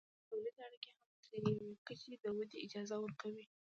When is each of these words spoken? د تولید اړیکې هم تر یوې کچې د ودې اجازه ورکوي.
د 0.19 0.21
تولید 0.29 0.55
اړیکې 0.65 0.89
هم 0.95 1.01
تر 1.25 1.33
یوې 1.49 1.69
کچې 1.87 2.13
د 2.19 2.25
ودې 2.37 2.57
اجازه 2.65 2.95
ورکوي. 2.99 3.45